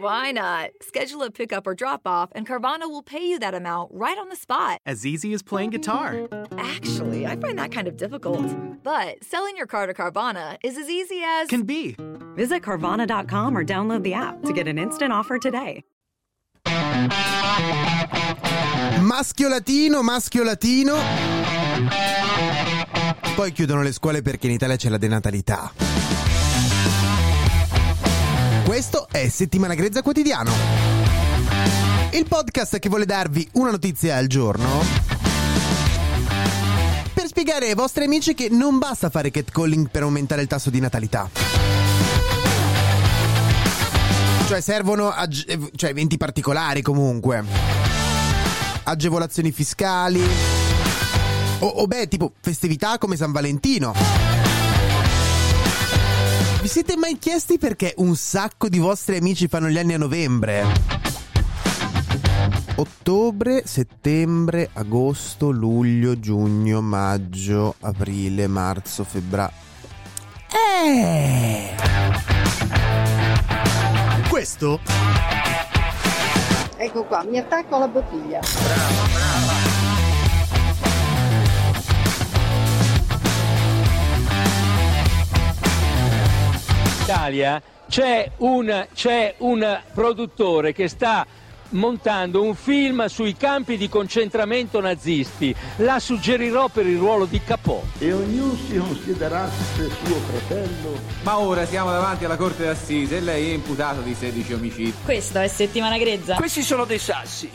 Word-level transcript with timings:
Why 0.00 0.30
not? 0.30 0.70
Schedule 0.80 1.24
a 1.24 1.30
pickup 1.30 1.66
or 1.66 1.74
drop 1.74 2.02
off, 2.06 2.30
and 2.32 2.46
Carvana 2.46 2.88
will 2.88 3.02
pay 3.02 3.26
you 3.26 3.40
that 3.40 3.52
amount 3.52 3.90
right 3.92 4.16
on 4.16 4.28
the 4.28 4.36
spot. 4.36 4.78
As 4.86 5.04
easy 5.04 5.34
as 5.34 5.42
playing 5.42 5.70
guitar. 5.70 6.28
Actually, 6.56 7.26
I 7.26 7.34
find 7.34 7.58
that 7.58 7.72
kind 7.72 7.88
of 7.88 7.96
difficult. 7.96 8.46
But 8.84 9.24
selling 9.24 9.56
your 9.56 9.66
car 9.66 9.88
to 9.88 9.94
Carvana 9.94 10.56
is 10.62 10.76
as 10.76 10.88
easy 10.88 11.22
as. 11.24 11.48
Can 11.48 11.64
be. 11.64 11.96
Visit 12.36 12.62
Carvana.com 12.62 13.56
or 13.56 13.64
download 13.64 14.04
the 14.04 14.14
app 14.14 14.42
to 14.42 14.52
get 14.52 14.68
an 14.68 14.78
instant 14.78 15.12
offer 15.12 15.38
today. 15.38 15.82
Maschio 19.00 19.48
latino, 19.48 20.02
maschio 20.02 20.44
latino. 20.44 20.96
Poi 23.34 23.50
chiudono 23.52 23.82
le 23.82 23.92
scuole 23.92 24.22
perché 24.22 24.46
in 24.46 24.52
Italia 24.52 24.76
c'è 24.76 24.90
la 24.90 24.98
denatalità. 24.98 25.72
Questo 28.68 29.08
è 29.10 29.30
Settimana 29.30 29.72
Grezza 29.72 30.02
Quotidiano. 30.02 30.52
Il 32.12 32.26
podcast 32.28 32.78
che 32.78 32.90
vuole 32.90 33.06
darvi 33.06 33.48
una 33.52 33.70
notizia 33.70 34.16
al 34.16 34.26
giorno 34.26 34.84
per 37.14 37.26
spiegare 37.28 37.68
ai 37.68 37.74
vostri 37.74 38.04
amici 38.04 38.34
che 38.34 38.50
non 38.50 38.76
basta 38.76 39.08
fare 39.08 39.30
catcalling 39.30 39.88
per 39.88 40.02
aumentare 40.02 40.42
il 40.42 40.48
tasso 40.48 40.68
di 40.68 40.80
natalità. 40.80 41.30
Cioè 44.46 44.60
servono 44.60 45.08
ag- 45.12 45.70
cioè, 45.74 45.88
eventi 45.88 46.18
particolari 46.18 46.82
comunque. 46.82 47.42
Agevolazioni 48.82 49.50
fiscali. 49.50 50.22
O, 51.60 51.66
o 51.66 51.86
beh, 51.86 52.06
tipo 52.08 52.34
festività 52.38 52.98
come 52.98 53.16
San 53.16 53.32
Valentino. 53.32 54.37
Vi 56.68 56.74
siete 56.74 56.98
mai 56.98 57.16
chiesti 57.16 57.56
perché 57.56 57.94
un 57.96 58.14
sacco 58.14 58.68
di 58.68 58.78
vostri 58.78 59.16
amici 59.16 59.48
fanno 59.48 59.70
gli 59.70 59.78
anni 59.78 59.94
a 59.94 59.96
novembre? 59.96 60.66
Ottobre, 62.74 63.62
settembre, 63.64 64.68
agosto, 64.74 65.48
luglio, 65.48 66.20
giugno, 66.20 66.82
maggio, 66.82 67.74
aprile, 67.80 68.48
marzo, 68.48 69.02
febbraio. 69.04 69.50
Eh! 70.84 71.74
Questo? 74.28 74.80
Ecco 76.76 77.04
qua, 77.04 77.24
mi 77.24 77.38
attacco 77.38 77.76
alla 77.76 77.88
bottiglia. 77.88 78.40
Italia 87.08 87.62
c'è 87.88 88.30
un, 88.36 88.86
c'è 88.92 89.36
un 89.38 89.80
produttore 89.94 90.74
che 90.74 90.88
sta 90.88 91.26
montando 91.70 92.42
un 92.42 92.54
film 92.54 93.06
sui 93.06 93.34
campi 93.34 93.78
di 93.78 93.88
concentramento 93.88 94.78
nazisti. 94.82 95.54
La 95.76 96.00
suggerirò 96.00 96.68
per 96.68 96.86
il 96.86 96.98
ruolo 96.98 97.24
di 97.24 97.40
Capò. 97.42 97.82
e 97.96 98.12
ognuno 98.12 98.54
si 98.56 98.76
considerasse 98.76 99.88
suo 100.04 100.16
fratello. 100.16 100.98
Ma 101.22 101.38
ora 101.38 101.64
siamo 101.64 101.90
davanti 101.90 102.26
alla 102.26 102.36
corte 102.36 102.66
d'assise 102.66 103.16
e 103.16 103.20
lei 103.20 103.52
è 103.52 103.54
imputato 103.54 104.02
di 104.02 104.12
16 104.12 104.52
omicidi. 104.52 104.94
Questo 105.02 105.38
è 105.38 105.48
settimana 105.48 105.96
grezza. 105.96 106.34
Questi 106.34 106.60
sono 106.60 106.84
dei 106.84 106.98
sassi. 106.98 107.50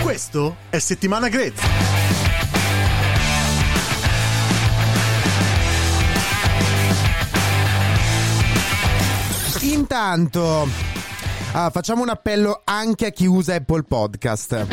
Questo 0.00 0.56
è 0.70 0.78
Settimana 0.78 1.28
Grezza. 1.28 2.07
Intanto, 9.68 10.66
ah, 11.52 11.68
facciamo 11.68 12.00
un 12.00 12.08
appello 12.08 12.62
anche 12.64 13.06
a 13.06 13.10
chi 13.10 13.26
usa 13.26 13.54
Apple 13.54 13.82
Podcast. 13.82 14.66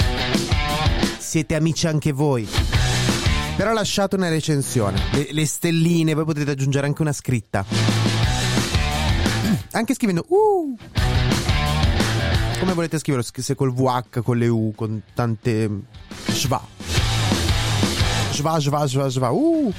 Siete 1.17 1.55
amici 1.55 1.85
anche 1.85 2.13
voi. 2.13 2.47
Però 3.57 3.73
lasciate 3.73 4.15
una 4.15 4.29
recensione, 4.29 5.01
le, 5.11 5.27
le 5.31 5.45
stelline, 5.45 6.13
poi 6.13 6.23
potete 6.23 6.51
aggiungere 6.51 6.87
anche 6.87 7.01
una 7.01 7.11
scritta. 7.11 7.65
Anche 9.71 9.93
scrivendo 9.93 10.23
uh. 10.29 10.77
Come 12.59 12.73
volete 12.73 12.97
scriverlo? 12.97 13.27
Se 13.35 13.55
col 13.55 13.73
VH, 13.73 14.21
con 14.23 14.37
le 14.37 14.47
U, 14.47 14.71
con 14.73 15.01
tante 15.13 15.69
schwa. 16.29 16.65
Schwa, 18.31 18.59
schwa, 18.61 18.87
schwa, 18.87 19.09
schwa. 19.09 19.29
Uh. 19.31 19.73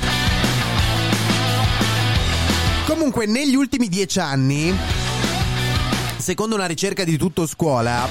Comunque, 2.87 3.27
negli 3.27 3.55
ultimi 3.55 3.89
dieci 3.89 4.21
anni, 4.21 4.75
secondo 6.27 6.57
una 6.57 6.67
ricerca 6.67 7.05
di 7.05 7.17
tutto 7.17 7.47
scuola, 7.47 8.09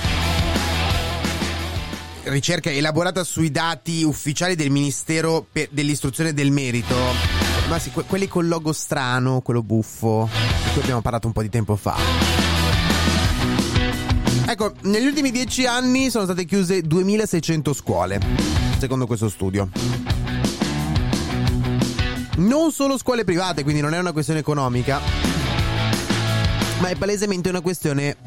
ricerca 2.24 2.72
elaborata 2.72 3.26
sui 3.26 3.52
dati 3.52 4.03
ufficiali 4.03 4.56
del 4.56 4.70
Ministero 4.70 5.48
dell'Istruzione 5.70 6.34
del 6.34 6.50
Merito, 6.50 6.96
ma 7.68 7.78
sì, 7.78 7.92
que- 7.92 8.06
quelli 8.06 8.30
col 8.30 8.48
logo 8.48 8.72
strano, 8.72 9.42
quello 9.42 9.62
buffo, 9.62 10.30
di 10.31 10.72
cui 10.72 10.81
abbiamo 10.84 11.02
parlato 11.02 11.28
un 11.28 11.34
po' 11.34 11.42
di 11.42 11.50
tempo 11.50 11.76
fa. 11.76 11.98
Ecco, 14.47 14.72
negli 14.84 15.08
ultimi 15.08 15.30
dieci 15.30 15.66
anni 15.66 16.09
sono 16.09 16.24
state 16.24 16.46
chiuse 16.46 16.84
2600 16.84 17.74
scuole, 17.74 18.22
secondo 18.80 19.08
questo 19.08 19.28
studio. 19.28 19.70
Non 22.38 22.72
solo 22.72 22.97
scuole 22.97 23.26
private, 23.26 23.64
quindi 23.64 23.82
non 23.82 23.94
è 23.94 24.00
una 24.00 24.14
questione 24.14 24.40
economica, 24.40 25.02
ma 26.80 26.90
è 26.90 26.96
palesemente 26.96 27.50
una 27.50 27.62
questione 27.62 28.18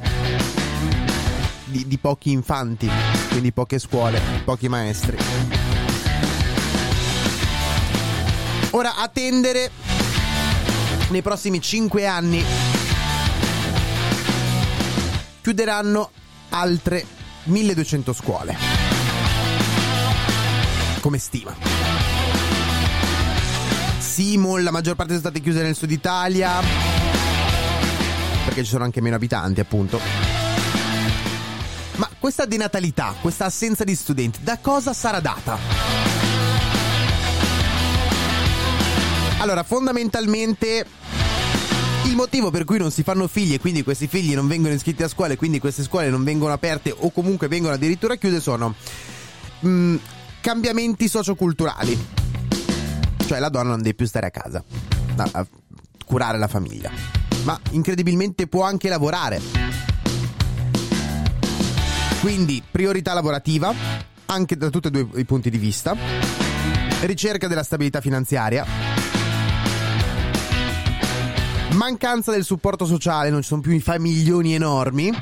di, 1.65 1.87
di 1.87 1.99
pochi 1.99 2.31
infanti, 2.31 2.91
quindi 3.29 3.53
poche 3.53 3.79
scuole, 3.79 4.21
pochi 4.45 4.69
maestri. 4.69 5.17
Ora 8.71 8.97
attendere 8.97 9.71
nei 11.11 11.23
prossimi 11.23 11.61
5 11.61 12.07
anni 12.07 12.45
chiuderanno 15.41 16.11
altre 16.51 17.07
1200 17.45 18.13
scuole. 18.13 18.57
Come 21.01 21.19
stima. 21.19 21.55
Simon, 23.99 24.63
la 24.63 24.71
maggior 24.71 24.95
parte 24.97 25.13
sono 25.15 25.25
state 25.25 25.41
chiuse 25.41 25.63
nel 25.63 25.75
sud 25.75 25.91
Italia. 25.91 26.88
Perché 28.49 28.65
ci 28.65 28.71
sono 28.71 28.85
anche 28.85 29.03
meno 29.03 29.15
abitanti, 29.15 29.61
appunto. 29.61 30.01
Ma 31.97 32.09
questa 32.19 32.47
denatalità, 32.47 33.15
questa 33.21 33.45
assenza 33.45 33.85
di 33.85 33.95
studenti, 33.95 34.39
da 34.43 34.57
cosa 34.57 34.95
sarà 34.95 35.21
data? 35.21 35.59
Allora, 39.41 39.63
fondamentalmente 39.65 40.87
il 42.07 42.15
motivo 42.15 42.51
per 42.51 42.65
cui 42.65 42.79
non 42.79 42.91
si 42.91 43.03
fanno 43.03 43.29
figli 43.29 43.53
e 43.53 43.61
quindi 43.61 43.83
questi 43.83 44.07
figli 44.07 44.35
non 44.35 44.49
vengono 44.49 44.73
iscritti 44.73 45.03
a 45.03 45.09
scuola 45.09 45.35
e 45.35 45.37
quindi 45.37 45.59
queste 45.59 45.83
scuole 45.83 46.09
non 46.09 46.25
vengono 46.25 46.55
aperte 46.55 46.95
o 46.97 47.11
comunque 47.11 47.49
vengono 47.49 47.75
addirittura 47.75 48.17
chiuse 48.17 48.41
sono 48.41 48.75
mm, 49.67 49.97
cambiamenti 50.41 51.07
socioculturali. 51.07 52.07
Cioè 53.27 53.39
la 53.41 53.51
donna 53.51 53.69
non 53.69 53.83
deve 53.83 53.95
più 53.95 54.07
stare 54.07 54.29
a 54.29 54.31
casa 54.31 54.65
a 55.33 55.47
curare 56.07 56.39
la 56.39 56.49
famiglia, 56.49 56.91
ma 57.45 57.59
incredibilmente 57.71 58.47
può 58.47 58.63
anche 58.63 58.89
lavorare. 58.89 59.41
Quindi 62.21 62.63
priorità 62.69 63.15
lavorativa, 63.15 63.73
anche 64.27 64.57
da 64.57 64.71
tutti 64.71 64.89
e 64.89 64.91
due 64.91 65.09
i 65.17 65.25
punti 65.25 65.51
di 65.51 65.59
vista, 65.59 65.97
ricerca 67.03 67.47
della 67.47 67.63
stabilità 67.63 68.01
finanziaria, 68.01 68.67
mancanza 71.73 72.33
del 72.33 72.45
supporto 72.45 72.87
sociale, 72.87 73.31
non 73.31 73.43
ci 73.43 73.49
sono 73.49 73.61
più 73.61 73.73
i 73.73 73.81
famiglioni 73.81 74.55
enormi, 74.55 75.13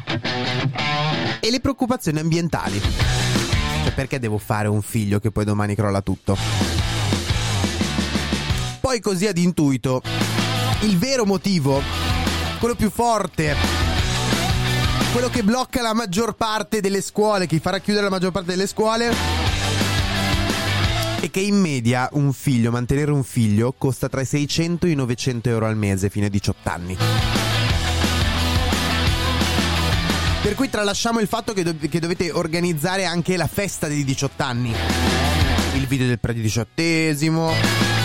e 1.47 1.51
le 1.51 1.61
preoccupazioni 1.61 2.19
ambientali. 2.19 2.81
Cioè 2.81 3.93
perché 3.95 4.19
devo 4.19 4.39
fare 4.39 4.67
un 4.67 4.83
figlio 4.83 5.21
che 5.21 5.31
poi 5.31 5.45
domani 5.45 5.75
crolla 5.77 6.01
tutto? 6.01 6.37
Poi 8.81 9.01
così 9.01 9.27
ad 9.27 9.39
intuito, 9.39 10.03
il 10.81 10.99
vero 10.99 11.25
motivo, 11.25 11.81
quello 12.59 12.75
più 12.75 12.91
forte 12.91 13.87
quello 15.17 15.31
che 15.31 15.43
blocca 15.43 15.81
la 15.81 15.95
maggior 15.95 16.35
parte 16.35 16.83
delle 16.83 17.01
scuole, 17.01 17.47
che 17.47 17.59
farà 17.59 17.79
chiudere 17.79 18.05
la 18.05 18.11
maggior 18.11 18.33
parte 18.33 18.51
delle 18.51 18.67
scuole. 18.67 19.15
E 21.21 21.31
che 21.31 21.41
in 21.41 21.59
media 21.59 22.11
un 22.13 22.35
figlio, 22.35 22.71
mantenere 22.71 23.11
un 23.13 23.25
figlio, 23.25 23.73
costa 23.79 24.11
tra 24.11 24.21
i 24.21 24.27
600 24.27 24.85
e 24.85 24.91
i 24.91 24.95
900 24.95 25.49
euro 25.49 25.65
al 25.65 25.75
mese 25.75 26.11
fino 26.11 26.27
ai 26.27 26.31
18 26.31 26.69
anni. 26.69 26.99
Per 30.43 30.55
cui 30.55 30.69
tralasciamo 30.69 31.19
il 31.21 31.29
fatto 31.29 31.55
che, 31.55 31.63
dov- 31.63 31.89
che 31.89 31.99
dovete 31.99 32.31
organizzare 32.31 33.07
anche 33.07 33.39
la 33.39 33.47
festa 33.47 33.89
dei 33.89 34.05
18 34.05 34.43
anni. 34.43 34.75
Il 35.77 35.87
video 35.87 36.09
del 36.09 36.21
prediciottesimo 36.21 37.96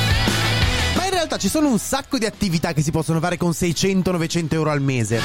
Realtà 1.22 1.38
ci 1.38 1.50
sono 1.50 1.70
un 1.70 1.78
sacco 1.78 2.18
di 2.18 2.26
attività 2.26 2.74
che 2.74 2.82
si 2.82 2.90
possono 2.90 3.20
fare 3.20 3.38
con 3.38 3.52
600-900 3.52 4.54
euro 4.54 4.72
al 4.72 4.82
mese. 4.82 5.22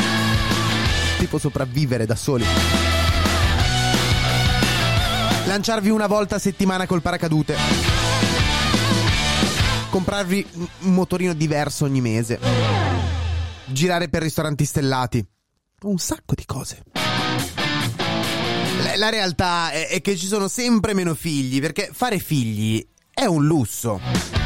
Tipo 1.16 1.38
sopravvivere 1.38 2.04
da 2.04 2.14
soli. 2.14 2.44
Lanciarvi 5.46 5.88
una 5.88 6.06
volta 6.06 6.34
a 6.34 6.38
settimana 6.38 6.87
col 6.87 7.00
paracadute. 7.00 7.56
Comprarvi 9.88 10.46
un 10.81 10.93
motorino 10.93 11.32
diverso 11.32 11.87
ogni 11.87 12.02
mese. 12.02 12.40
Girare 13.64 14.10
per 14.10 14.20
ristoranti 14.20 14.66
stellati. 14.66 15.26
Un 15.84 15.96
sacco 15.96 16.34
di 16.34 16.44
cose. 16.44 16.82
La, 18.82 18.96
la 18.96 19.08
realtà 19.08 19.70
è, 19.70 19.88
è 19.88 20.02
che 20.02 20.14
ci 20.14 20.26
sono 20.26 20.46
sempre 20.46 20.93
meno 20.93 21.14
figli, 21.14 21.58
perché 21.58 21.88
fare 21.90 22.19
figli 22.19 22.87
è 23.14 23.25
un 23.25 23.46
lusso. 23.46 24.45